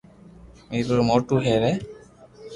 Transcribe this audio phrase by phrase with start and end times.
[0.69, 1.73] ميرپور موٽو ھير ھي